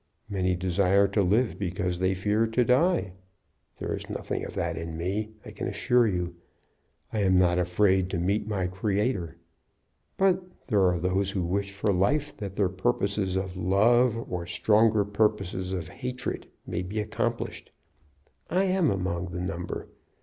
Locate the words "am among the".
18.63-19.41